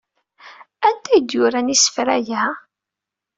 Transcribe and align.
Anta 0.87 1.09
ay 1.13 1.21
d-yuran 1.21 1.73
isefra-a? 1.75 2.43